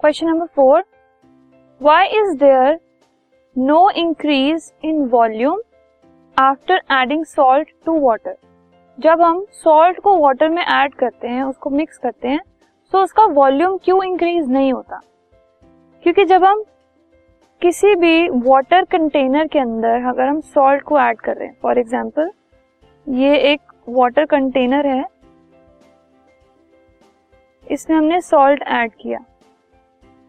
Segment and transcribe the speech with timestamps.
[0.00, 0.82] Question number four
[1.80, 2.78] why is there
[3.56, 5.60] no increase in volume
[6.36, 8.34] after adding salt to water
[8.98, 12.40] जब हम salt को water में add करते हैं, उसको मिक्स करते हैं
[12.92, 15.00] तो उसका वॉल्यूम क्यों इंक्रीज नहीं होता?
[16.04, 16.62] क्योंकि जब हम
[17.62, 21.78] किसी भी वाटर कंटेनर के अंदर अगर हम सॉल्ट को ऐड कर रहे हैं फॉर
[21.78, 22.30] एग्ज़ाम्पल
[23.06, 25.04] ये एक वाटर कंटेनर है,
[27.66, 29.18] इसमें हमने सॉल्ट ऐड किया।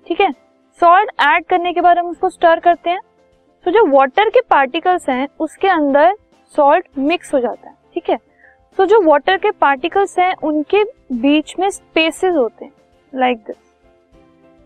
[0.07, 0.31] ठीक है?
[0.79, 2.99] सॉल्ट ऐड करने के बाद हम उसको स्टर करते हैं।
[3.65, 6.15] तो जो वाटर के पार्टिकल्स हैं उसके अंदर
[6.55, 8.17] सॉल्ट मिक्स हो जाता है ठीक है?
[8.77, 12.71] तो जो वाटर के पार्टिकल्स हैं उनके बीच में स्पेसेस होते हैं
[13.15, 13.73] लाइक like दिस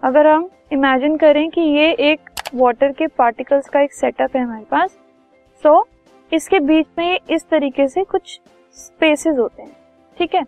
[0.03, 2.19] अगर हम इमेजिन करें कि ये एक
[2.55, 4.89] वाटर के पार्टिकल्स का एक सेटअप है हमारे पास
[5.63, 8.41] सो so, इसके बीच में इस तरीके से कुछ
[8.73, 9.77] स्पेसेस होते हैं
[10.17, 10.43] ठीक है?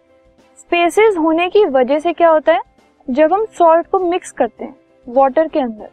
[0.57, 2.61] स्पेसेस होने की वजह से क्या होता है?
[3.09, 4.75] जब हम सॉल्ट को मिक्स करते हैं
[5.07, 5.89] वाटर के अंदर।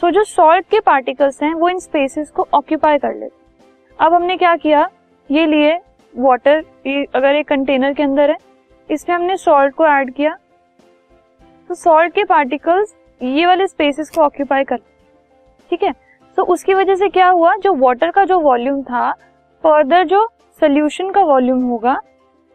[0.00, 3.42] सो जो सॉल्ट के पार्टिकल्स हैं, वो इन स्पेसेस को ऑक्यूपाई कर लेते
[3.98, 4.88] अब हमने क्या किया?
[5.30, 5.74] ये लिए
[6.14, 6.64] वाटर
[7.14, 8.36] अगर एक कंटेनर के अंदर है,
[8.90, 10.36] इसमें हमने सॉल्ट को ऐड किया।
[11.70, 14.76] तो सॉल्ट के पार्टिकल्स ये वाले स्पेसेस को ऑक्यूपाई कर
[15.70, 15.92] ठीक है?
[16.38, 17.54] तो उसकी वजह से क्या हुआ?
[17.56, 19.10] जो वाटर का जो वॉल्यूम था
[19.64, 20.26] फर्दर जो
[20.62, 21.96] सोल्यूशन का वॉल्यूम होगा,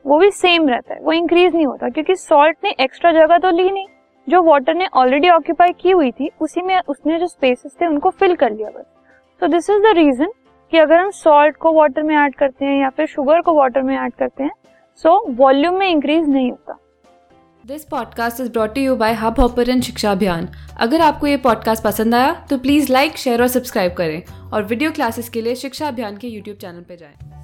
[0.05, 3.49] वो भी सेम रहता है। वो इंक्रीज नहीं होता, क्योंकि सॉल्ट ने एक्स्ट्रा जगह तो
[3.51, 3.87] ली नहीं।
[4.29, 8.09] जो वाटर ने ऑलरेडी ऑक्यूपाई की हुई थी उसी में उसने जो स्पेसेस थे उनको
[8.09, 8.85] फिल कर लिया बस।
[9.41, 10.31] तो दिस इज़ द रीजन
[10.71, 13.81] कि अगर हम सॉल्ट को वाटर में ऐड करते हैं या फिर शुगर को वाटर
[13.81, 14.51] में ऐड करते हैं
[15.03, 16.77] सो so, वॉल्यूम में इंक्रीज नहीं होता।
[17.65, 20.47] This podcast is brought you by Hubhopper शिक्षा अभियान
[20.79, 24.21] अगर आपको ये पॉडकास्ट पसंद आया तो प्लीज़ लाइक शेयर और सब्सक्राइब करें।
[24.53, 27.38] और वीडियो क्लासेस के लिए शिक्षा अभियान के यूट्यूब चैनल पर जाएँ।